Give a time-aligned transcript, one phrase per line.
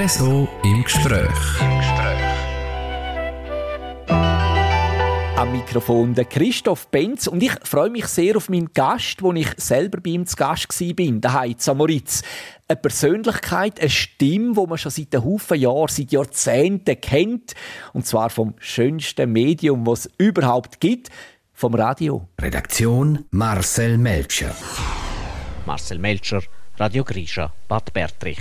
[0.00, 1.28] RSO im Gespräch.
[5.36, 9.48] Am Mikrofon der Christoph Benz und ich freue mich sehr auf meinen Gast, wo ich
[9.58, 12.22] selber bei ihm zu Gast war, daheim in Moritz.
[12.66, 17.52] Eine Persönlichkeit, eine Stimme, die man schon seit einem Haufen Jahren, seit Jahrzehnten kennt.
[17.92, 21.10] Und zwar vom schönsten Medium, was es überhaupt gibt,
[21.52, 22.26] vom Radio.
[22.40, 24.56] Redaktion Marcel Melcher.
[25.66, 26.40] Marcel Melcher,
[26.80, 28.40] Radio Grisha, Bad Bertrich.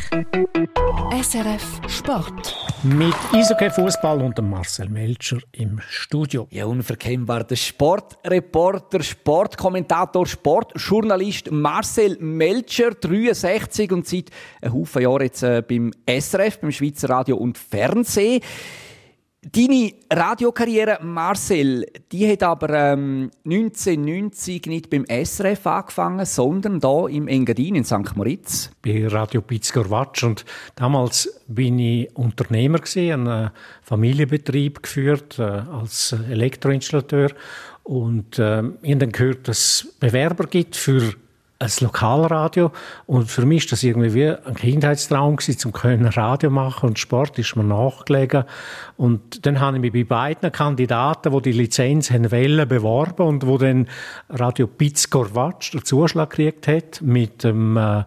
[1.11, 2.55] SRF Sport.
[2.83, 6.47] Mit Eishockey Fußball und dem Marcel Melcher im Studio.
[6.49, 14.29] Ja, unverkennbar der Sportreporter, Sportkommentator, Sportjournalist Marcel Melcher, 63 und seit
[14.61, 18.39] einem Haufen Jahren jetzt äh, beim SRF, beim Schweizer Radio und Fernsehen.
[19.41, 27.29] Deine Radiokarriere, Marcel, die hat aber ähm, 1990 nicht beim SRF angefangen, sondern da im
[27.29, 28.17] Engadin in St.
[28.17, 28.69] Moritz.
[28.81, 30.43] Bei Radio Pitzgorwatsch und
[30.75, 37.31] damals bin ich Unternehmer gewesen, einen Familienbetrieb geführt äh, als Elektroinstallateur
[37.83, 41.13] und äh, ich habe dann gehört, dass es Bewerber gibt für
[41.59, 42.71] ein Lokalradio.
[43.05, 46.99] Und für mich ist das irgendwie wie ein Kindheitstraum gewesen, zum können Radio machen und
[46.99, 48.45] Sport ist mir nachgelegen.
[48.95, 53.45] Und dann habe ich mich bei beiden Kandidaten, wo die Lizenz haben wollen, beworben und
[53.45, 53.87] wo dann
[54.29, 58.03] Radio Pitzgorwatsch den Zuschlag gekriegt hat mit dem äh,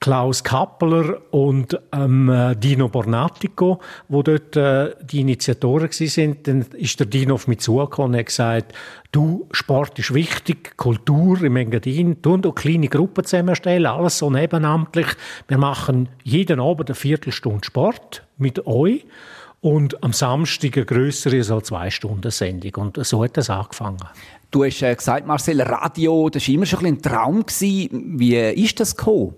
[0.00, 7.00] Klaus Kappeler und ähm, äh, Dino Bornatico, wo dort äh, die Initiatoren sind, dann ist
[7.00, 8.74] der Dino auf mich zugekommen und hat gesagt,
[9.10, 15.08] du, Sport ist wichtig, Kultur im Engadin, tun du kleine Gruppen zusammenstellen, alles so nebenamtlich.
[15.48, 19.04] Wir machen jeden Abend eine Viertelstunde Sport mit euch
[19.60, 22.74] und am Samstag eine grössere, so zwei Stunden Sendung.
[22.76, 23.98] Und so hat das angefangen.
[24.50, 27.44] Du hast äh, gesagt, Marcel, Radio, das war immer schon ein, Traum.
[27.48, 29.34] Wie ist das gekommen?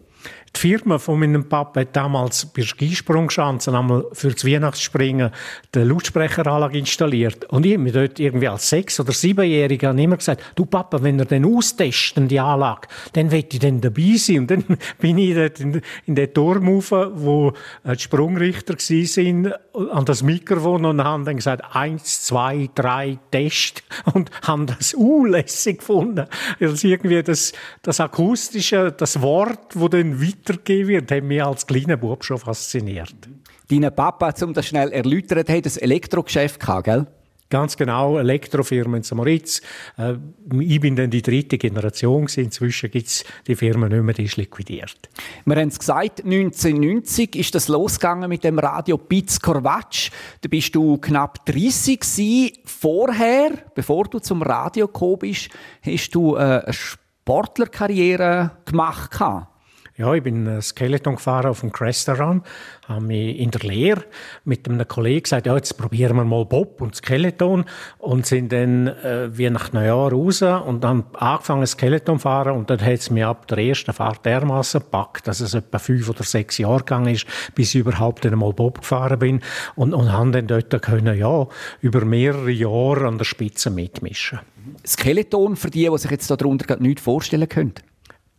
[0.57, 5.31] Die Firma von meinem Papa hat damals bei Skisprungschanzen einmal für das Weihnachtsspringen
[5.75, 7.45] die Lautsprecheranlage installiert.
[7.47, 11.21] Und ich habe mir dort irgendwie als Sechs- oder Siebenjähriger immer gesagt, du Papa, wenn
[11.21, 14.41] er den austesten, die Anlage, dann will ich dann dabei sein.
[14.41, 14.65] Und dann
[14.99, 17.53] bin ich dort in, in den Turm rauf, wo
[17.85, 19.55] die Sprungrichter waren,
[19.93, 23.85] an das Mikrofon und haben dann gesagt, eins, zwei, drei, Test.
[24.13, 26.27] Und haben das unlässig gefunden.
[26.61, 27.53] Also irgendwie das,
[27.83, 32.39] das Akustische, das Wort, wo dann weiter weitergegeben wird, hat mich als kleiner Bub schon
[32.39, 33.15] fasziniert.
[33.69, 37.07] Dein Papa, um das schnell erläutern, hat ein Elektrogeschäft gehabt, gell?
[37.51, 39.61] Ganz genau, Elektrofirma in Samoritz.
[39.99, 40.15] Äh,
[40.61, 42.45] ich bin dann die dritte Generation gewesen.
[42.45, 45.11] Inzwischen gibt es die Firma nicht mehr, die ist liquidiert.
[45.45, 50.13] Wir haben es gesagt, 1990 ist das losgegangen mit dem Radio Piz Korvatsch.
[50.43, 52.53] Da bist du knapp 30 gewesen.
[52.65, 55.49] Vorher, bevor du zum Radio gekommen bist,
[55.83, 59.11] hast du äh, eine Sportlerkarriere gemacht.
[59.11, 59.50] Gehabt.
[60.01, 62.43] Ja, ich bin Skeleton gefahren auf dem Crestaran,
[62.89, 64.05] habe mich in der Lehre
[64.45, 67.67] mit einem Kollegen gesagt, ja, jetzt probieren wir mal Bob und Skeleton
[67.99, 72.57] und sind dann äh, wie nach einem Jahr raus und dann angefangen Skeleton zu fahren
[72.57, 76.09] und dann hat es mich ab der ersten Fahrt dermaßen gepackt, dass es etwa fünf
[76.09, 79.41] oder sechs Jahre gegangen ist, bis ich überhaupt einmal Bob gefahren bin
[79.75, 81.47] und, und haben dann dort können, ja,
[81.83, 84.41] über mehrere Jahre an der Spitze mitmischen.
[84.87, 87.75] Skeleton, für die, die sich jetzt darunter nicht vorstellen können?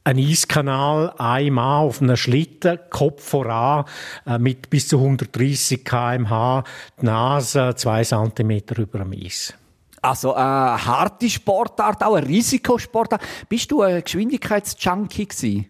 [0.03, 3.85] Ein Eiskanal, ein Mann auf einem Schlitten, Kopf voran,
[4.25, 6.63] äh, mit bis zu 130 km/h,
[6.99, 9.53] die Nase zwei Zentimeter über dem Eis.
[10.01, 13.21] Also eine harte Sportart, auch ein Risikosportart.
[13.47, 15.67] Bist du ein Geschwindigkeitsjunkie gewesen?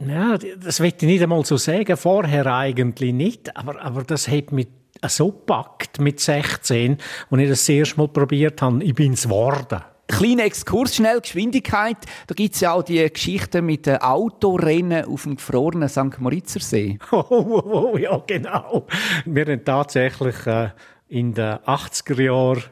[0.00, 1.94] Ja, das will ich nicht einmal so sagen.
[1.98, 4.68] Vorher eigentlich nicht, aber, aber das hat mich
[5.06, 6.96] so gepackt mit 16,
[7.30, 8.82] als ich das, das erste Mal probiert habe.
[8.82, 9.82] Ich bin es geworden.
[10.10, 11.96] Kleiner Exkurs, schnell Geschwindigkeit.
[12.26, 16.18] Da gibt es ja auch die Geschichte mit den Autorennen auf dem gefrorenen St.
[16.18, 16.98] Moritzer See.
[17.12, 18.86] Oh, oh, oh, ja, genau.
[19.24, 20.70] Wir haben tatsächlich äh,
[21.08, 22.62] in den 80er Jahren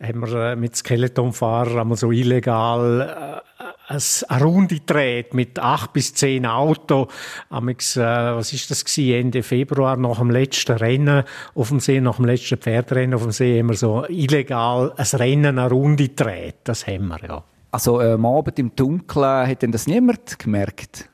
[0.00, 3.53] haben wir äh, mit Skeletonfahrern einmal so illegal äh,
[3.88, 7.08] eine Runde gedreht mit acht bis zehn Autos.
[7.50, 9.26] Amix, äh, was ist das gewesen?
[9.26, 11.24] Ende Februar nach dem letzten Rennen
[11.54, 15.58] auf dem See, nach dem letzten Pferdrennen auf dem See, haben so illegal ein Rennen,
[15.58, 16.56] eine Runde gedreht.
[16.64, 17.44] Das haben wir, ja.
[17.70, 21.10] Also äh, am Abend im Dunkeln hat denn das niemand gemerkt?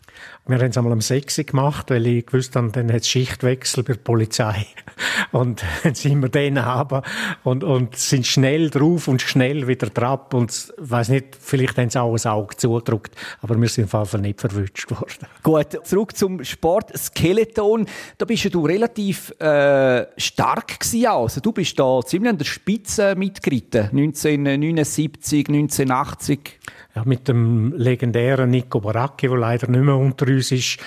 [0.51, 3.09] Wir haben es einmal um 6 Uhr gemacht, weil ich gewusst habe, dann hat es
[3.09, 4.67] Schichtwechsel bei der Polizei.
[5.33, 7.03] Und dann sind wir den haben
[7.45, 10.35] und, und sind schnell drauf und schnell wieder drauf.
[10.35, 14.07] Und weiß nicht, vielleicht haben sie auch ein Auge zugedrückt, aber wir sind auf jeden
[14.07, 15.27] Fall nicht verwünscht worden.
[15.43, 17.87] Gut, zurück zum Sport Skeleton.
[18.19, 21.07] Da bist du relativ äh, stark gewesen.
[21.07, 23.83] Also, du bist da ziemlich an der Spitze mitgeritten.
[23.91, 26.59] 1979, 1980.
[27.01, 30.79] Ja, mit dem legendären Nico Baracchi, der leider nicht mehr unter uns ist,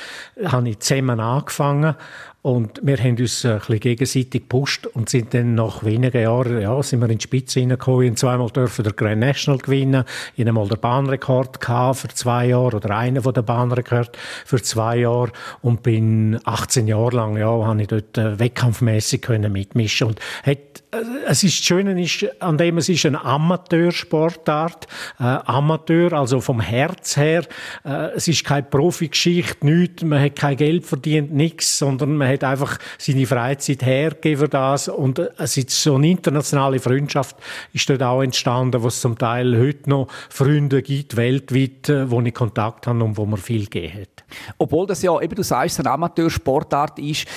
[0.44, 1.96] habe ich zusammen angefangen
[2.44, 6.84] und wir haben uns ein bisschen gegenseitig gepusht und sind dann nach wenigen Jahren, ja,
[6.84, 8.10] sind wir in die Spitze reingekommen.
[8.10, 10.04] und zweimal dürfen der Grand National gewinnen.
[10.36, 14.98] Ich einmal den Bahnrekord gehabt für zwei Jahre oder einen von der Bahnrekord für zwei
[14.98, 15.32] Jahre
[15.62, 20.58] und bin 18 Jahre lang, ja, habe ich dort äh, wettkampfmäßig können mitmischen und hat,
[20.92, 24.88] äh, es ist das Schöne ist, an dem es ist eine Amateursportart,
[25.18, 27.46] äh, Amateur, also vom Herz her.
[27.86, 32.44] Äh, es ist keine Profigeschichte, nichts, man hat kein Geld verdient, nichts, sondern man hat
[32.44, 37.36] einfach seine Freizeit hergegeben für das und es ist so eine internationale Freundschaft
[37.74, 42.22] ist dort auch entstanden, wo es zum Teil heute noch Freunde gibt, weltweit, äh, wo
[42.22, 44.24] ich Kontakt habe und wo man viel gegeben hat.
[44.58, 47.28] Obwohl das ja, eben du sagst, eine Amateursportart ist,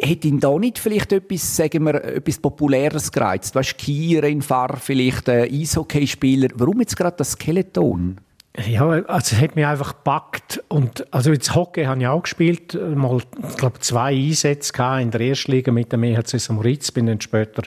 [0.00, 3.54] hätte ihn da nicht vielleicht etwas, sagen wir, etwas Populäres gereizt?
[3.54, 6.48] Weißt, Skirennfahrer, vielleicht äh, Eishockeyspieler.
[6.54, 8.20] Warum jetzt gerade das Skeleton?
[8.56, 10.62] Ja, also es hat mich einfach gepackt.
[10.68, 13.18] Und, also jetzt Hockey habe ich auch gespielt, mal,
[13.48, 17.64] ich glaube, zwei Einsätze in der ersten Liga mit dem EHC Samoritz, bin dann später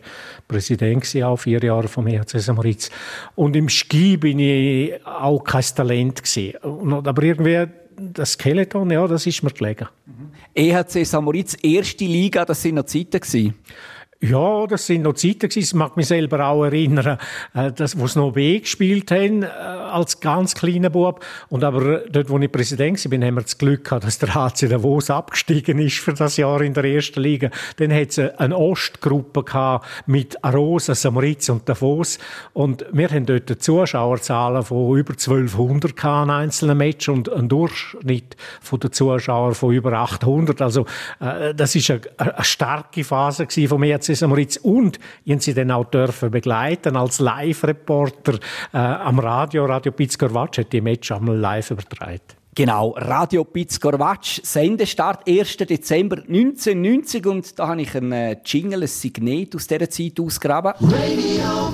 [0.47, 2.89] Präsident gewesen, auch vier Jahre vom EHC Samoritz.
[3.35, 7.05] Und im Ski bin ich auch kein Talent gewesen.
[7.05, 7.65] aber irgendwie,
[7.99, 9.87] das Skeleton, ja, das ist mir gelegen.
[10.05, 10.31] Mhm.
[10.53, 13.55] EHC Samoritz, erste Liga, das sind noch Zeiten gewesen.
[14.19, 15.59] Ja, das sind noch Zeiten gewesen.
[15.59, 17.19] Ich mag mich selber auch erinnern,
[17.53, 21.23] äh, dass, wo sie noch B gespielt haben, äh, als ganz kleiner Bub.
[21.49, 24.69] Und aber dort, wo ich Präsident war, haben wir das Glück gehabt, dass der HC
[24.69, 27.51] Davos abgestiegen ist für das Jahr in der ersten Liga.
[27.75, 32.17] Dann hat es eine Ostgruppe gehabt mit Arosa, Samaritz und Davos.
[32.53, 38.79] Und wir haben dort Zuschauerzahlen von über 1200 gehabt, einzelnen Match und einen Durchschnitt von
[38.79, 40.59] den Zuschauern von über 800.
[40.59, 40.87] Also,
[41.19, 45.53] äh, das ist eine, eine starke Phase gewesen von mir HC Moritz und ich sie
[45.53, 48.39] dann auch dürfen begleiten als Live-Reporter
[48.73, 49.65] äh, am Radio.
[49.65, 52.21] Radio Pizkorvatsch hat die Match einmal live übertragen.
[52.57, 55.57] Genau, Radio Pizkorvatsch, Sendestart 1.
[55.57, 60.73] Dezember 1990 und da habe ich ein äh, Jingle, ein Signet aus dieser Zeit ausgraben.
[60.79, 61.71] Radio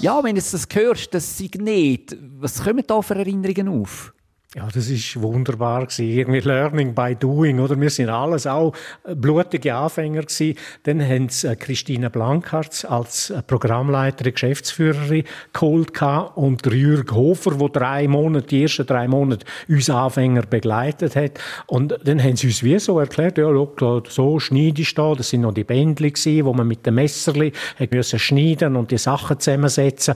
[0.00, 4.14] Ja, wenn du das hörst, das Signet, was kommen da für Erinnerungen auf?
[4.54, 6.10] Ja, das ist wunderbar gewesen.
[6.10, 7.80] Irgendwie Learning by Doing, oder?
[7.80, 10.58] Wir sind alles auch äh, blutige Anfänger gewesen.
[10.82, 15.92] Dann haben sie äh, Christine Blankhartz als äh, Programmleiterin, Geschäftsführerin geholt
[16.34, 21.40] und Jürg Hofer, der drei Monate, die ersten drei Monate uns Anfänger begleitet hat.
[21.66, 25.14] Und dann haben sie uns wie so erklärt, ja, schau, so schneidest du da.
[25.14, 27.52] Das sind noch die Bändli gewesen, wo man mit dem Messerli
[27.90, 30.14] müssen schneiden und die Sachen zusammensetzen.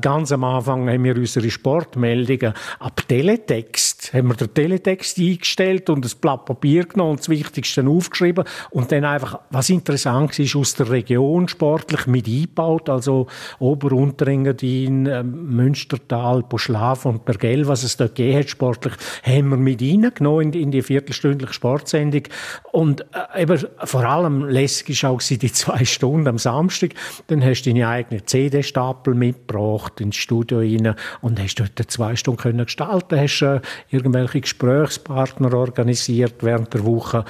[0.00, 5.90] ganz am Anfang haben wir unsere Sportmeldungen ab Teletext Text, haben wir den Teletext eingestellt
[5.90, 10.54] und ein Blatt Papier genommen und das Wichtigste aufgeschrieben und dann einfach, was interessant ist,
[10.54, 13.26] aus der Region sportlich mit eingebaut, also
[13.58, 18.94] Ober- Unterengadin, ähm, Münstertal, Poschlaf und Bergell, was es dort gegeben hat sportlich,
[19.24, 22.22] haben wir mit reingenommen in, in die viertelstündliche Sportsendung
[22.70, 23.04] und
[23.34, 26.90] äh, eben vor allem lässig war auch die zwei Stunden am Samstag,
[27.26, 32.40] dann hast du deine eigene CD-Stapel mitgebracht ins Studio rein und hast dort zwei Stunden
[32.40, 37.24] können gestalten, hast äh, irgendwelche Gesprächspartner organisiert während der Woche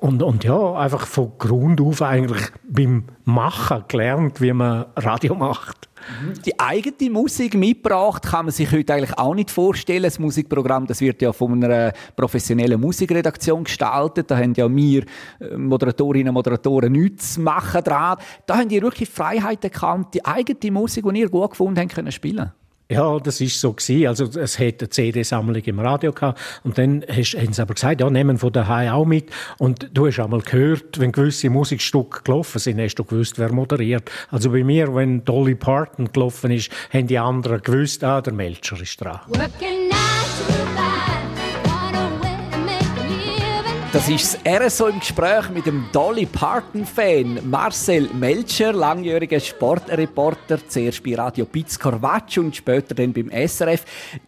[0.00, 5.88] und, und ja, einfach von Grund auf eigentlich beim Machen gelernt, wie man Radio macht.
[6.46, 10.04] Die eigene Musik mitgebracht kann man sich heute eigentlich auch nicht vorstellen.
[10.04, 14.30] Das Musikprogramm, das wird ja von einer professionellen Musikredaktion gestaltet.
[14.30, 15.04] Da haben ja wir
[15.40, 18.18] äh, Moderatorinnen und Moderatoren nichts zu machen dran.
[18.46, 22.12] Da haben die wirklich Freiheit erkannt, die eigene Musik, die ihr gut gefunden habt, können
[22.12, 22.52] spielen.
[22.90, 24.06] Ja, das ist so gewesen.
[24.06, 28.00] Also es hat eine CD-Sammlung im Radio gehabt und dann hast, haben sie aber gesagt,
[28.00, 29.30] ja, nehmen von daheim auch mit.
[29.58, 34.10] Und du hast einmal gehört, wenn gewisse Musikstücke gelaufen sind, hast du gewusst, wer moderiert.
[34.30, 38.80] Also bei mir, wenn Dolly Parton gelaufen ist, haben die anderen gewusst, ah, der Melcher
[38.80, 39.20] ist dran.
[39.28, 39.77] Working
[43.98, 51.02] Das ist das RSO im Gespräch mit dem Dolly Parton-Fan Marcel Melcher, langjähriger Sportreporter, zuerst
[51.02, 53.84] bei Radio Piz Corvatsch und später dann beim SRF.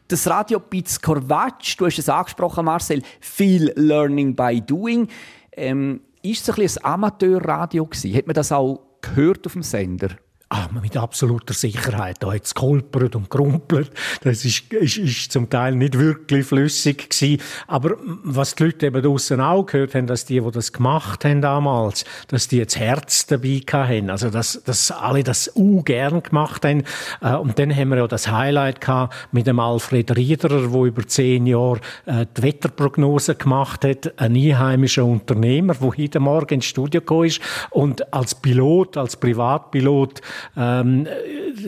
[0.08, 5.06] Das Radio Piz Corvatsch, du hast es angesprochen, Marcel, viel Learning by Doing.
[5.52, 8.12] Ähm, ist es ein, ein Amateurradio gewesen?
[8.16, 10.08] Hat man das auch gehört auf dem Sender?
[10.52, 12.16] Ah, mit absoluter Sicherheit.
[12.18, 13.92] Da hat es geholpert und gerumpelt.
[14.22, 17.40] Das ist, ist, ist zum Teil nicht wirklich flüssig gewesen.
[17.68, 17.92] Aber
[18.24, 22.04] was die Leute eben draussen auch gehört haben, dass die, die das gemacht haben damals,
[22.26, 24.10] dass die jetzt Herz dabei hatten.
[24.10, 26.82] Also, dass, dass alle das u gern gemacht haben.
[27.22, 31.06] Äh, und dann haben wir ja das Highlight gehabt mit dem Alfred Riederer, der über
[31.06, 34.18] zehn Jahre äh, die Wetterprognose gemacht hat.
[34.18, 37.40] Ein einheimischer Unternehmer, der heute Morgen ins Studio gekommen ist
[37.70, 40.20] und als Pilot, als Privatpilot
[40.56, 41.06] ähm,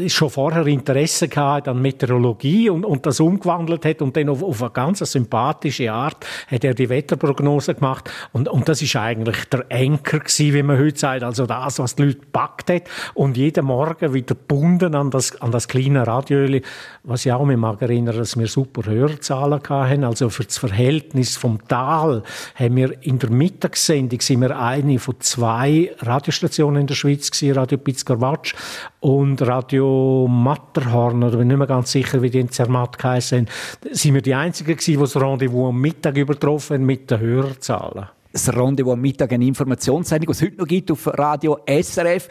[0.09, 4.62] schon vorher Interesse gehabt an Meteorologie und, und das umgewandelt hat und dann auf, auf
[4.62, 8.11] eine ganz sympathische Art hat er die Wetterprognose gemacht.
[8.33, 11.95] Und, und das ist eigentlich der Enker gewesen, wie man heute sagt, also das, was
[11.97, 12.83] die Leute packt hat.
[13.14, 16.62] Und jeden Morgen wieder gebunden an das, an das kleine Radioöli,
[17.05, 21.37] was ich auch mich mag erinnern, dass wir super Hörzahlen hatten, also für das Verhältnis
[21.37, 22.23] vom Tal
[22.55, 27.57] haben wir in der Mittagssendung sind wir eine von zwei Radiostationen in der Schweiz gewesen,
[27.57, 28.55] Radio Pitzgerwatsch
[29.00, 33.49] und Radio Matterhorn, oder bin nicht mehr ganz sicher, wie die in Zermatt geheißen
[33.90, 38.09] sind wir die Einzigen gewesen, die das Rendezvous am Mittag übertroffen mit den Hörerzahlen.
[38.33, 42.28] Das Rendezvous am Mittag, eine Informationssendung, die es heute noch gibt auf Radio SRF.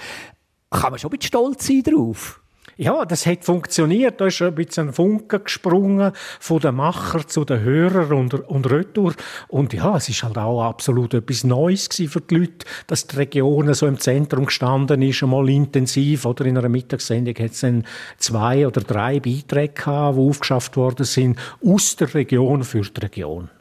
[0.70, 2.41] Kann man schon ein bisschen stolz sein drauf?
[2.84, 4.20] Ja, das hat funktioniert.
[4.20, 8.72] Da ist ein bisschen ein Funken gesprungen von den Macher zu den Hörern und, und
[8.72, 9.14] Retour.
[9.50, 13.72] Und ja, es ist halt auch absolut etwas Neues für die Leute, dass die Region
[13.76, 16.26] so im Zentrum gestanden ist, einmal intensiv.
[16.26, 17.86] Oder in einer Mittagssendung hat es dann
[18.18, 23.52] zwei oder drei Beiträge gehabt, die aufgeschafft worden sind aus der Region für die Region.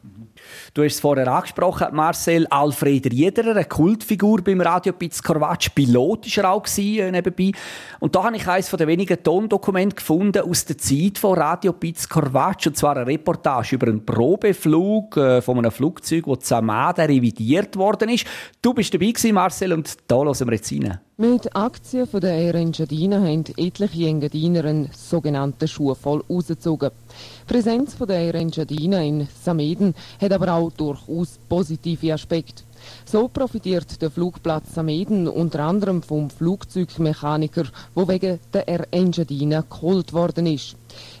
[0.73, 5.67] Du hast es vorher angesprochen, Marcel Alfred Riederer, eine Kultfigur beim Radio Piz Corvatsch.
[5.75, 7.51] Pilot war er auch äh, nebenbei.
[7.99, 12.07] Und da habe ich eines der wenigen Tondokumente gefunden aus der Zeit von Radio Piz
[12.07, 12.67] Corvatsch.
[12.67, 18.07] Und zwar eine Reportage über einen Probeflug äh, von einem Flugzeug, das Zamada revidiert worden
[18.07, 18.25] ist.
[18.61, 21.01] Du bist dabei gewesen, Marcel, und da hören wir jetzt rein.
[21.21, 26.89] Mit Aktien von der Air Engadina haben etliche Engadiner einen sogenannten Schuh voll rausgezogen.
[26.89, 32.63] Die Präsenz von der Air Engadina in Sameden hat aber auch durchaus positive Aspekte.
[33.05, 40.13] So profitiert der Flugplatz Sameden unter anderem vom Flugzeugmechaniker, wo wegen der Air Engadina geholt
[40.13, 40.75] worden ist.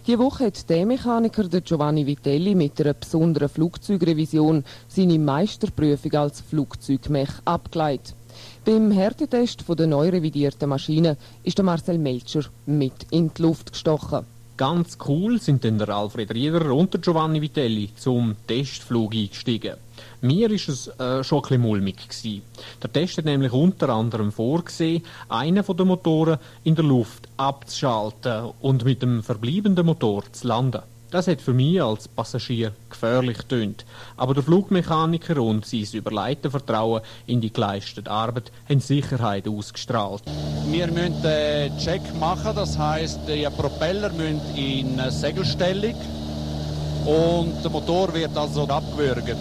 [0.07, 6.41] Die Woche hat der Mechaniker der Giovanni Vitelli mit einer besonderen Flugzeugrevision seine Meisterprüfung als
[6.41, 8.15] Flugzeugmech abgeleitet.
[8.63, 14.23] Beim Härtetest der neu revidierten Maschine ist der Marcel Melcher mit in die Luft gestochen.
[14.55, 19.77] Ganz cool sind dann der Alfred Rieder und der Giovanni Vitelli zum Testflug eingestiegen.
[20.21, 22.43] Mir ist es äh, schon ein bisschen mulmig gewesen.
[22.83, 28.51] Der Test hat nämlich unter anderem vorgesehen, einen von den Motoren in der Luft abzuschalten
[28.61, 30.83] und mit dem verbleibenden Motor zu landen.
[31.11, 33.83] Das hat für mich als Passagier gefährlich tönt.
[34.15, 40.23] Aber der Flugmechaniker und sein überleite Vertrauen in die geleistete Arbeit haben Sicherheit ausgestrahlt.
[40.69, 45.95] Wir müssen den Check machen, das heißt, die Propeller müssen in Segelstellung
[47.05, 49.35] und der Motor wird also abgewürgt.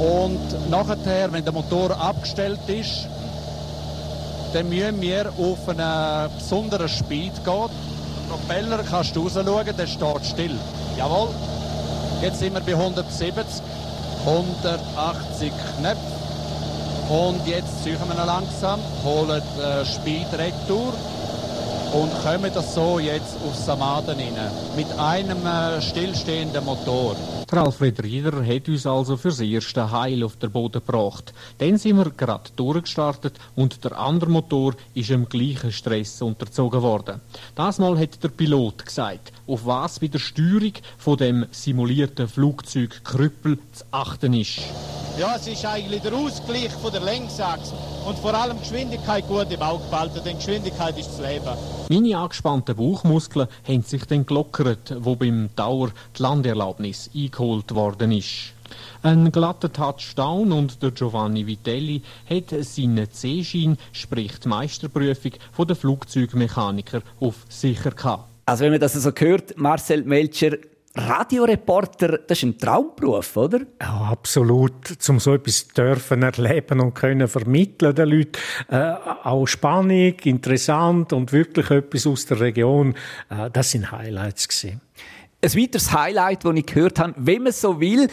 [0.00, 3.06] Und nachher, wenn der Motor abgestellt ist,
[4.52, 7.91] dann müssen wir auf einen besonderen Speed gehen.
[8.32, 10.58] Propeller kannst du rausschauen, der steht still.
[10.96, 11.28] Jawohl.
[12.22, 13.62] Jetzt sind wir bei 170,
[14.24, 15.98] 180 Knöpfe.
[17.10, 20.94] Und jetzt suchen wir noch langsam, holen äh, Speed retour
[21.92, 24.50] und kommen das so jetzt auf Samaden rein.
[24.76, 27.16] Mit einem äh, stillstehenden Motor.
[27.58, 31.34] Alfred Rieder hat uns also fürs erste Heil auf der Boden gebracht.
[31.58, 37.20] Dann sind wir gerade durchgestartet und der andere Motor ist im gleichen Stress unterzogen worden.
[37.54, 43.02] Das Mal hat der Pilot gesagt, auf was bei der Steuerung von dem simulierten Flugzeug
[43.04, 44.60] Krüppel zu achten ist.
[45.18, 47.74] Ja, es ist eigentlich der Ausgleich von der Längsachse
[48.06, 51.54] und vor allem Geschwindigkeit gut im Auge behalten, denn Geschwindigkeit ist das Leben.
[51.90, 57.10] Meine angespannten Bauchmuskeln haben sich dann gelockert, wo beim Tower die Landeerlaubnis
[57.42, 58.52] eingeholt worden ist.
[59.02, 65.76] Ein glatter Touchdown und der Giovanni Vitelli hat seinen C-Schein, sprich die Meisterprüfung von der
[65.76, 68.28] Flugzeugmechaniker, auf sicher gehabt.
[68.46, 70.56] Also wenn man das so hört, Marcel Melcher,
[70.94, 73.60] Radioreporter, das ist ein Traumberuf, oder?
[73.80, 74.86] Ja, absolut.
[74.98, 78.32] Zum so etwas dürfen erleben und können vermitteln den Leuten.
[78.68, 78.94] Äh,
[79.24, 82.94] auch Spannung, interessant und wirklich etwas aus der Region.
[83.30, 84.82] Äh, das sind Highlights gewesen.
[85.44, 88.08] Ein weiteres Highlight, das ich gehört habe, wenn man so will,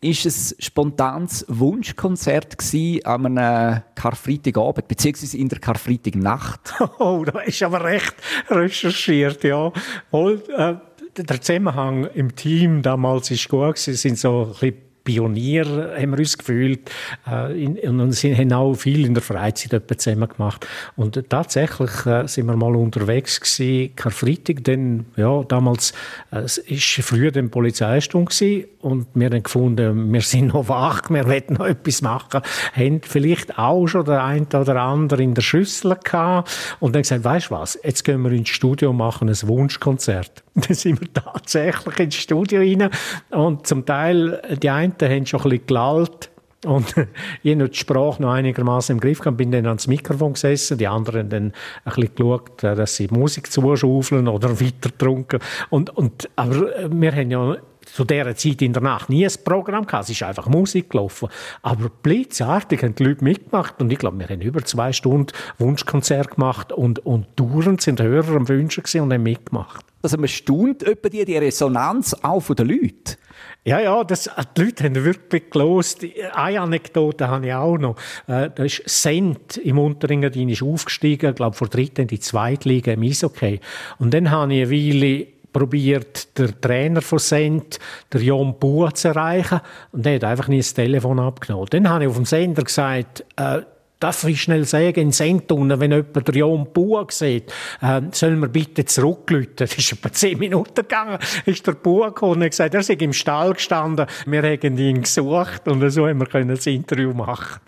[0.00, 2.56] ist ein spontanes Wunschkonzert
[3.04, 6.74] an einem Karfreitagabend, beziehungsweise in der Karfreitagnacht.
[6.98, 8.14] Oh, da ist aber recht
[8.48, 9.72] recherchiert, ja.
[10.10, 10.76] Und, äh
[11.16, 16.18] der Zusammenhang im Team damals ist gut Sie sind so ein bisschen Pionier, haben wir
[16.18, 16.90] uns gefühlt.
[17.26, 20.66] Äh, und sie haben auch viel in der Freizeit zusammen gemacht.
[20.96, 25.92] Und tatsächlich äh, sind wir mal unterwegs gewesen, Karfreitag, denn, ja, damals,
[26.30, 31.02] äh, es ist früher die Polizeistunde gewesen, und wir haben gefunden, wir sind noch wach,
[31.08, 32.42] wir wollen noch etwas machen.
[32.74, 36.50] Haben vielleicht auch schon der eine oder andere in der Schüssel gehabt.
[36.80, 40.42] Und dann gesagt, weißt du was, jetzt gehen wir ins Studio machen ein Wunschkonzert.
[40.54, 42.90] Dann sind wir tatsächlich ins Studio rein.
[43.30, 46.30] Und zum Teil, die einen haben schon ein bisschen gelallt
[46.66, 46.94] Und
[47.42, 50.86] ich habe die Sprache noch einigermaßen im Griff gehabt, bin dann ans Mikrofon gesessen, die
[50.86, 51.52] anderen dann
[51.84, 55.40] ein bisschen geschaut, äh, dass sie Musik zuschaufeln oder weiter trunken.
[55.70, 57.56] Und, und, aber äh, wir haben ja
[57.92, 60.04] zu dieser Zeit in der Nacht nie ein Programm gehabt.
[60.04, 61.28] Es ist einfach Musik gelaufen.
[61.60, 63.80] Aber blitzartig haben die Leute mitgemacht.
[63.80, 68.36] Und ich glaube, wir haben über zwei Stunden Wunschkonzert gemacht und, und dauernd sind Hörer
[68.36, 69.84] am Wünschen und haben mitgemacht.
[70.00, 73.16] Also man staunt etwa die, die Resonanz auch von den Leuten.
[73.64, 76.04] Ja, ja, das, die Leute haben wirklich gelost.
[76.32, 77.96] Eine Anekdote habe ich auch noch.
[78.26, 83.02] Äh, da ist Sent im Unterengadin ist aufgestiegen, glaube vor dritten in die Zweitliga im
[83.02, 83.60] Eishockey.
[83.98, 87.78] Und dann habe ich eine Weile probiert, der Trainer von Sent,
[88.12, 89.60] der Jon Buhr, zu erreichen.
[89.92, 91.66] Und der hat einfach nie das Telefon abgenommen.
[91.70, 93.60] Dann habe ich auf dem Sender gesagt, äh,
[94.02, 98.48] darf ich schnell sagen, in Sendtunnel, wenn jemand der Jon Buhr sieht, äh, sollen wir
[98.48, 99.54] bitte zurücklüten.
[99.56, 102.94] Das ist etwa zehn Minuten gegangen, ist der Buhr gekommen und hat gesagt, er sei
[102.94, 107.60] im Stall gestanden, wir haben ihn gesucht und so haben wir das Interview machen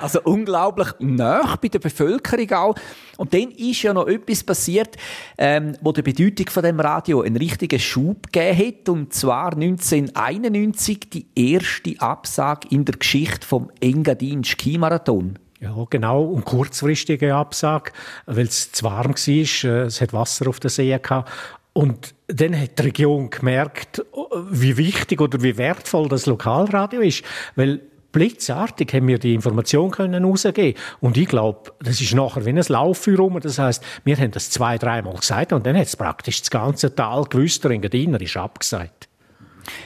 [0.00, 2.74] also unglaublich nah bei der Bevölkerung auch.
[3.16, 4.96] Und dann ist ja noch etwas passiert,
[5.38, 8.88] ähm, wo der Bedeutung von dem Radio einen richtigen Schub gegeben hat.
[8.88, 15.38] Und zwar 1991 die erste Absage in der Geschichte vom Engadin Skimarathon.
[15.60, 16.24] Ja, genau.
[16.24, 17.92] Und kurzfristige Absage,
[18.24, 19.70] weil es zu warm war.
[19.70, 21.30] Äh, es hat Wasser auf der See gehabt.
[21.72, 24.04] Und dann hat die Region gemerkt,
[24.50, 27.22] wie wichtig oder wie wertvoll das Lokalradio ist.
[27.54, 27.80] Weil
[28.12, 32.62] blitzartig haben wir die Information können rausgeben und ich glaube, das ist nachher wie ein
[32.68, 33.40] Lauffeuer rum.
[33.40, 36.94] Das heißt, wir haben das zwei, dreimal gesagt und dann hat es praktisch das ganze
[36.94, 39.08] Tal gewusst, der Engadiner ist abgesagt.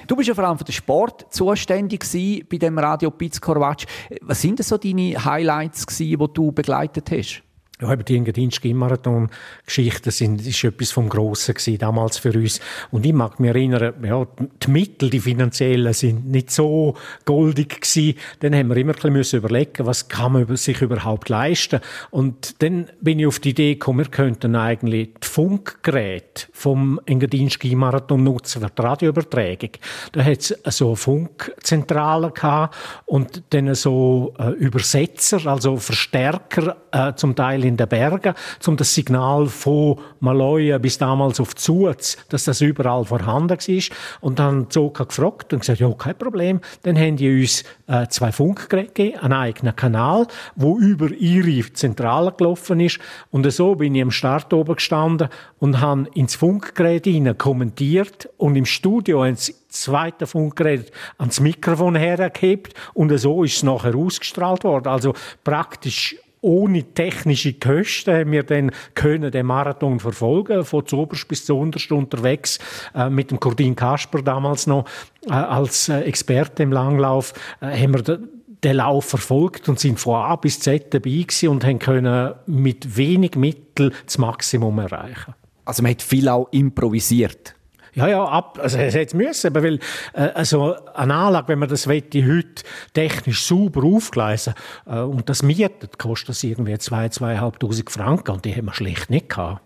[0.07, 2.05] Du bist ja vor allem für den Sport zuständig
[2.49, 7.44] bei dem Radio Piz Was sind denn so deine Highlights die du begleitet hast?
[7.83, 12.61] Ja, eben die Engadin-Skimarathon-Geschichten sind, ist etwas vom Grossen gewesen, damals für uns.
[12.93, 14.25] Und ich mag mich erinnern, ja,
[14.63, 18.15] die Mittel, die finanziellen, sind nicht so goldig gewesen.
[18.39, 21.81] Dann haben wir immer ein bisschen überlegen, was kann man sich überhaupt leisten.
[22.11, 28.23] Und dann bin ich auf die Idee gekommen, wir könnten eigentlich die Funkgeräte vom Engadin-Skimarathon
[28.23, 29.71] nutzen für die Radioübertragung.
[30.13, 32.77] Da hat es so eine Funkzentrale gehabt
[33.07, 38.35] und dann so äh, Übersetzer, also Verstärker, äh, zum Teil in den Bergen,
[38.67, 43.97] um das Signal von Maloja bis damals auf Zuz, dass das überall vorhanden war.
[44.21, 46.61] Und dann Zoka gefragt und gesagt, ja, kein Problem.
[46.83, 52.33] Dann haben die uns äh, zwei Funkgeräte gegeben, einen eigenen Kanal, wo über ihre Zentrale
[52.33, 52.99] gelaufen ist.
[53.31, 58.57] Und so bin ich am Start oben gestanden und habe ins Funkgerät hinein kommentiert und
[58.57, 59.37] im Studio ein
[59.69, 64.89] zweite Funkgerät ans Mikrofon hergehebt und so ist es nachher ausgestrahlt worden.
[64.89, 71.47] Also praktisch ohne technische Kosten haben wir dann können den Marathon verfolgen, von zuoberst bis
[71.47, 72.59] zu unterst unterwegs,
[72.95, 74.85] äh, mit dem Kurdin Kasper damals noch
[75.27, 78.19] äh, als äh, Experte im Langlauf, äh, haben wir
[78.63, 83.37] den Lauf verfolgt und sind von A bis Z dabei und haben können mit wenig
[83.37, 85.35] Mitteln das Maximum erreichen.
[85.65, 87.54] Also man hat viel auch improvisiert.
[87.95, 89.79] Ja, ja, ab, also es hätte müssen, weil
[90.15, 94.55] äh, also eine Anlage, wenn man das wette, heute technisch sauber aufgleisen
[94.87, 99.11] äh, und das mietet, kostet das irgendwie 2.000, 2'500 Franken und die haben wir schlicht
[99.11, 99.61] nicht gehabt.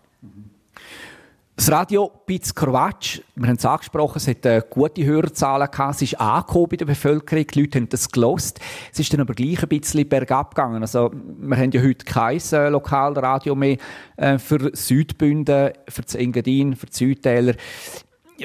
[1.58, 6.02] Das Radio Piz Korvatsch, wir haben es angesprochen, es hat äh, gute Hörerzahlen gehabt, es
[6.02, 8.60] ist angekommen bei der Bevölkerung, die Leute haben das gelost.
[8.92, 10.82] Es ist dann aber gleich ein bisschen bergab gegangen.
[10.82, 13.76] Also, wir haben ja heute kein äh, Lokalradio mehr
[14.18, 17.54] äh, für Südbünden, für das Engadin, für die Südtäler.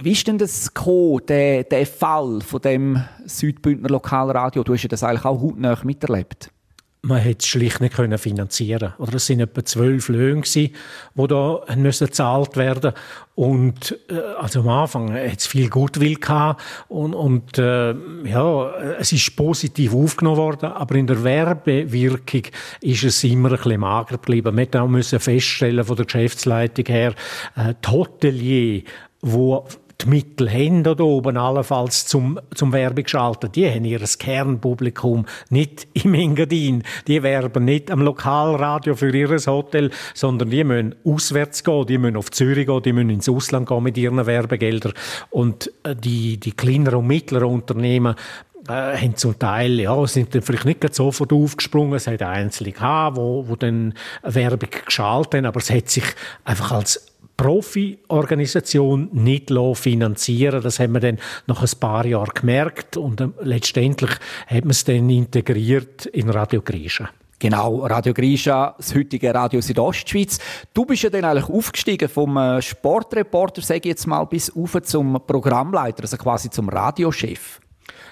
[0.01, 4.63] Wie ist denn das gekommen, der, der Fall von dem Südbündner Lokalradio?
[4.63, 6.49] Du hast ja das eigentlich auch hautnah miterlebt.
[7.06, 10.71] Man hätte es schlicht nicht können finanzieren Oder es sind etwa zwölf Löhne die
[11.15, 12.93] da müssen gezahlt werden
[13.36, 16.17] und äh, also am Anfang hat es viel Gutwill
[16.88, 22.43] und, und äh, ja, es ist positiv aufgenommen worden, aber in der Werbewirkung
[22.79, 24.56] ist es immer ein bisschen mager geblieben.
[24.56, 27.15] Wir mussten feststellen von der Geschäftsleitung her,
[27.58, 28.84] äh, die Hotelier,
[29.21, 29.65] wo
[30.03, 35.87] die Mittel haben da oben allenfalls zum, zum Werbung schalten, die haben ihr Kernpublikum nicht
[35.93, 36.83] im Engadin.
[37.07, 42.17] Die werben nicht am Lokalradio für ihr Hotel, sondern die müssen auswärts gehen, die müssen
[42.17, 44.93] auf Zürich gehen, die müssen ins Ausland gehen mit ihren Werbegeldern.
[45.29, 48.15] Und äh, die, die kleineren und mittleren Unternehmen,
[48.67, 51.95] äh, haben zum Teil, ja, sind dann vielleicht nicht sofort aufgesprungen.
[51.95, 56.05] Es hat Einzelne gehabt, wo, wo dann Werbung geschaltet haben, aber es hat sich
[56.45, 57.12] einfach als
[57.43, 64.12] Profi-Organisation nicht finanzieren Das haben wir dann nach ein paar Jahren gemerkt und äh, letztendlich
[64.47, 67.10] hat man es dann integriert in Radio Grisha.
[67.39, 70.39] Genau, Radio Grisha, das heutige Radio Südostschweiz.
[70.73, 74.82] Du bist ja dann eigentlich aufgestiegen vom äh, Sportreporter, sage ich jetzt mal, bis auf
[74.84, 77.60] zum Programmleiter, also quasi zum Radiochef.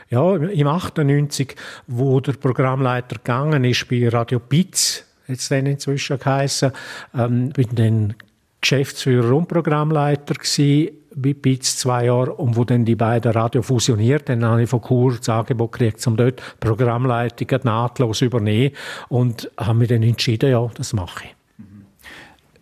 [0.09, 1.55] ja, im 98,
[1.87, 6.73] wo der Programmleiter gegangen ist bei Radio Pitz, jetzt dann inzwischen geheissen,
[7.13, 8.15] ähm, bin dann
[8.61, 14.45] Geschäftsführer und Programmleiter gewesen, BITS zwei Jahre und wo dann die beiden Radio fusioniert, dann
[14.45, 18.73] habe ich von Kur das Angebot gekriegt, um dort Programmleitungen nahtlos übernehmen
[19.09, 21.35] und habe mich dann entschieden, ja, das mache ich.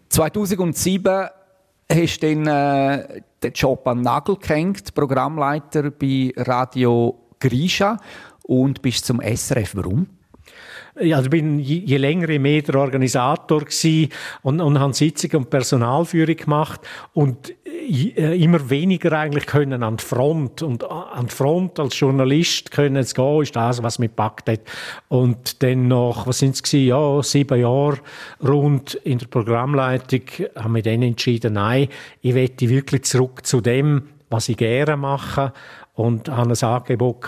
[0.10, 1.28] 2007
[1.92, 7.98] hast du dann äh, den Job an Nagel gehängt, Programmleiter bei Radio Grisha
[8.44, 9.76] und bist zum SRF.
[9.76, 10.08] Warum?
[11.00, 14.10] Also bin je, je länger, je mehr der Organisator gsi
[14.42, 16.82] und, und habe Sitzungen und Personalführung gemacht
[17.14, 22.00] und äh, immer weniger eigentlich können an die Front und äh, an die Front als
[22.00, 24.62] Journalist können es gehen, ist das, was mich packt hat.
[25.08, 28.00] Und dann noch, was sind es ja, sieben Jahre
[28.46, 30.22] rund in der Programmleitung,
[30.56, 31.88] haben wir dann entschieden, nein,
[32.22, 35.54] ich wette wirklich zurück zu dem, was ich gerne mache
[36.00, 37.26] und habe ein Angebot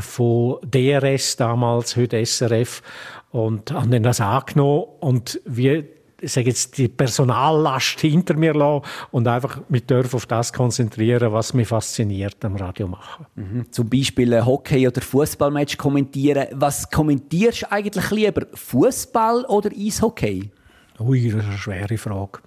[0.00, 2.82] von DRS damals, heute SRF,
[3.30, 9.28] und habe dann das angenommen und ich sage jetzt, die Personallast hinter mir lassen und
[9.28, 13.26] einfach mich dürfen auf das konzentrieren, was mich fasziniert am Radio machen.
[13.36, 13.70] Mhm.
[13.70, 16.48] Zum Beispiel ein Hockey- oder Fußballmatch kommentieren.
[16.52, 18.46] Was kommentierst du eigentlich lieber?
[18.52, 20.50] Fußball oder Eishockey?
[20.98, 22.40] Ui, das ist eine schwere Frage.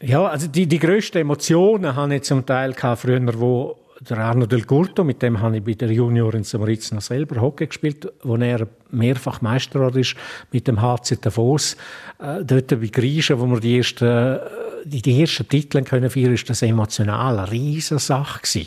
[0.00, 4.64] Ja, also die, die grössten Emotionen hatte ich zum Teil früher, wo der Arno Del
[4.64, 8.36] Curto, mit dem habe ich bei der Junior in Samaritz noch selber Hockey gespielt, wo
[8.36, 10.14] er mehrfach Meister ist
[10.52, 11.76] mit dem HC Davos.
[12.18, 14.40] Äh, dort bei Griechen, wo wir die ersten, äh,
[14.84, 18.66] die, die ersten Titel können feiern, ist das emotional eine riesige Sache.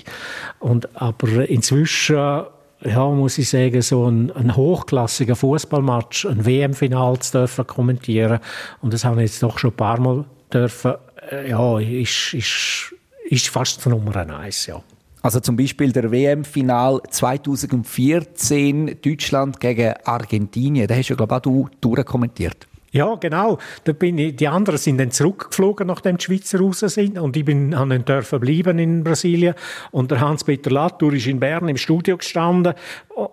[0.59, 2.43] Und, aber inzwischen
[2.83, 8.39] ja, muss ich sagen, so ein, ein hochklassiger Fußballmatch, ein WM-Final zu dürfen kommentieren.
[8.81, 10.95] Und das haben wir jetzt doch schon ein paar Mal dürfen.
[11.31, 12.95] Äh, ja, ist, ist,
[13.29, 14.81] ist fast Nummer eins, ja.
[15.27, 20.87] Also zum Beispiel der WM-Final 2014 Deutschland gegen Argentinien.
[20.87, 22.65] Da hast du, glaube ich, auch du durchkommentiert.
[22.91, 23.57] Ja, genau.
[23.83, 27.19] Da bin ich, die anderen sind dann zurückgeflogen, nachdem die Schweizer raus sind.
[27.19, 29.55] Und ich bin, an den dürfen bleiben in Brasilien.
[29.91, 32.73] Und der Hans-Peter Latour ist in Bern im Studio gestanden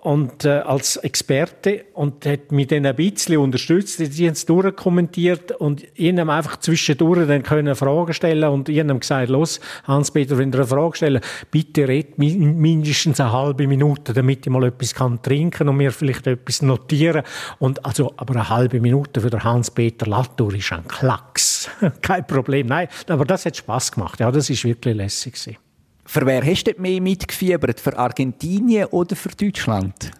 [0.03, 4.01] und, äh, als Experte und hat mich dann ein bisschen unterstützt.
[4.01, 9.29] Die haben es durchkommentiert und ihnen einfach zwischendurch dann können Fragen stellen und ihnen gesagt,
[9.29, 14.53] los, Hans-Peter, wenn ihr eine Frage stellen, bitte red mindestens eine halbe Minute, damit ich
[14.53, 17.23] mal etwas kann trinken und mir vielleicht etwas notieren.
[17.59, 21.69] Und also, aber eine halbe Minute für den Hans-Peter Latour ist ein Klacks.
[22.03, 22.67] Kein Problem.
[22.67, 24.21] Nein, aber das hat Spaß gemacht.
[24.21, 25.59] Ja, das ist wirklich lässig gewesen.
[26.07, 27.81] Für wer hast du mehr mitgefiebert?
[27.81, 30.11] Für Argentinien oder für Deutschland?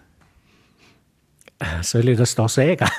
[1.59, 2.87] Äh, soll ich das da sagen?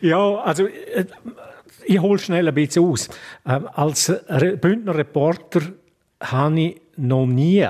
[0.00, 1.06] ja, also äh,
[1.84, 3.08] ich hole schnell ein bisschen aus.
[3.46, 4.12] Ähm, als
[4.60, 5.60] Bündner Reporter
[6.20, 7.66] habe ich noch nie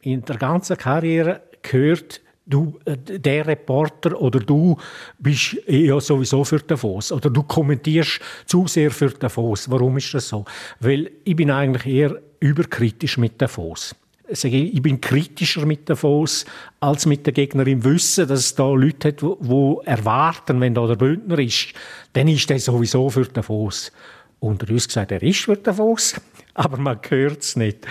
[0.00, 4.76] in der ganzen Karriere gehört, du, äh, der Reporter oder du
[5.18, 9.70] bist ja sowieso für Davos oder du kommentierst zu sehr für Davos.
[9.70, 10.44] Warum ist das so?
[10.80, 13.94] Weil ich bin eigentlich eher überkritisch mit Davos.
[14.28, 16.44] Ich bin kritischer mit Davos
[16.80, 20.96] als mit der Gegnerin Wissen, dass es da Leute hat, die erwarten, wenn da der
[20.96, 21.68] Bündner ist,
[22.12, 23.92] dann ist der sowieso für Davos.
[24.40, 26.20] Unter uns gesagt, er ist für Davos,
[26.54, 27.86] aber man hört es nicht.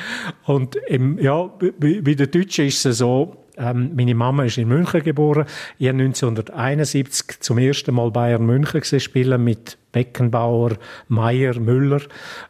[0.46, 5.04] Und im, ja, bei den Deutschen ist es so, ähm, meine Mama ist in München
[5.04, 5.46] geboren.
[5.78, 10.74] Ich habe 1971 zum ersten Mal Bayern München gesehen spielen mit Beckenbauer,
[11.08, 12.02] Meier, Müller.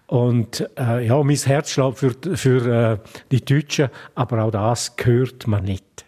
[0.08, 2.98] Und äh, ja, mein Herz schlägt für, für äh,
[3.32, 6.06] die Deutschen, aber auch das hört man nicht.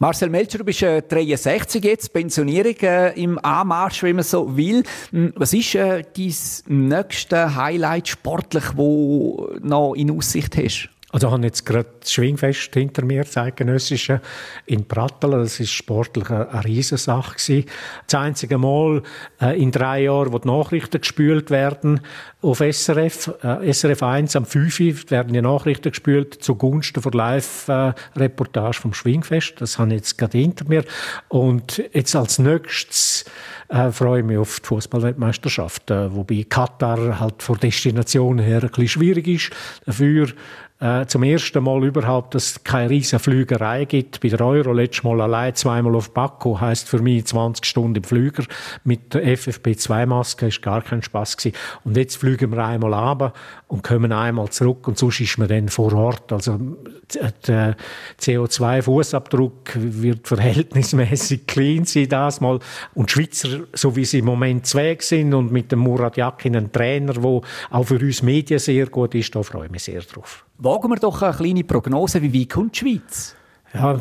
[0.00, 4.84] Marcel Melcher, du bist äh, 63 jetzt, Pensionierung äh, im Anmarsch, wenn man so will.
[5.10, 6.34] Hm, was ist äh, dein
[6.68, 10.88] nächstes Highlight sportlich, wo noch in Aussicht hast?
[11.10, 14.20] Also ich habe jetzt gerade das Schwingfest hinter mir, das eidgenössische,
[14.66, 15.32] in Pratteln.
[15.32, 17.64] Das ist sportlich eine, Riesensache.
[18.06, 19.02] Das einzige Mal
[19.40, 22.00] äh, in drei Jahren, wo die Nachrichten gespült werden
[22.42, 23.32] auf SRF.
[23.42, 29.62] Äh, SRF 1 am 5 werden die Nachrichten gespült zugunsten der Live-Reportage vom Schwingfest.
[29.62, 30.84] Das habe ich jetzt gerade hinter mir.
[31.28, 33.24] Und jetzt als nächstes
[33.70, 38.88] äh, freue ich mich auf die Fußballweltmeisterschaft, wobei Katar halt von Destination her ein bisschen
[38.88, 39.50] schwierig ist.
[39.86, 40.28] Dafür
[41.02, 44.20] äh, zum ersten Mal überhaupt, dass es keine riesen Flügerei gibt.
[44.20, 48.04] Bei der Euro letztes Mal allein zweimal auf Baku heißt für mich 20 Stunden im
[48.04, 48.44] Flüger
[48.84, 51.56] mit der FFP2-Maske ist gar kein Spaß gewesen.
[51.84, 53.32] Und jetzt fliegen wir einmal runter
[53.66, 56.32] und kommen einmal zurück und sonst ist man dann vor Ort.
[56.32, 56.58] Also
[57.46, 57.76] der
[58.20, 62.58] CO2-Fußabdruck wird verhältnismäßig clean sein das mal.
[62.94, 66.56] Und die Schweizer, so wie sie im Moment zweig sind und mit dem Murat Yakin,
[66.56, 70.00] ein Trainer, der auch für uns Medien sehr gut ist, da freue ich mich sehr
[70.00, 70.47] drauf.
[70.58, 73.36] Wagen wir doch eine kleine Prognose, wie weit kommt die Schweiz?
[73.72, 74.00] Ja,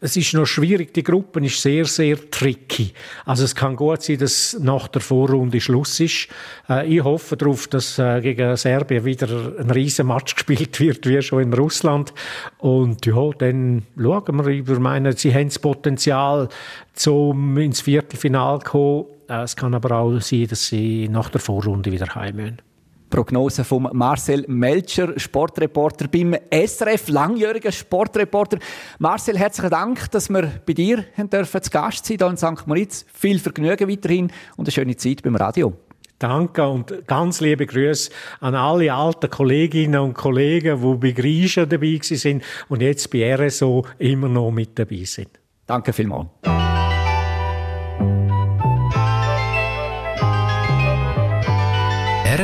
[0.00, 0.92] es ist noch schwierig.
[0.92, 2.92] Die Gruppe ist sehr, sehr tricky.
[3.24, 6.28] Also es kann gut sein, dass nach der Vorrunde Schluss ist.
[6.68, 11.22] Äh, ich hoffe darauf, dass äh, gegen Serbien wieder ein riesen Match gespielt wird, wie
[11.22, 12.12] schon in Russland.
[12.58, 14.48] Und ja, dann schauen wir.
[14.48, 16.50] Ich meine, sie haben das Potenzial,
[16.92, 19.04] zum ins Viertelfinale zu kommen.
[19.30, 22.73] Äh, es kann aber auch sein, dass sie nach der Vorrunde wieder heim müssen.
[23.14, 28.58] Prognose von Marcel Melcher, Sportreporter beim SRF, langjähriger Sportreporter.
[28.98, 32.66] Marcel, herzlichen Dank, dass wir bei dir dürfen zu Gast sein hier in St.
[32.66, 33.06] Moritz.
[33.14, 35.74] Viel Vergnügen weiterhin und eine schöne Zeit beim Radio.
[36.18, 42.00] Danke und ganz liebe Grüße an alle alten Kolleginnen und Kollegen, die bei Grisha dabei
[42.02, 45.30] sind und jetzt bei RSO immer noch mit dabei sind.
[45.66, 46.26] Danke vielmals.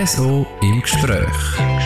[0.01, 1.80] RSO im Gespräch.